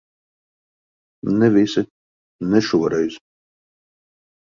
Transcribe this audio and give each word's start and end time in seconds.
Ne 1.43 1.51
visi. 1.57 1.85
Ne 2.49 2.65
šoreiz. 2.73 3.23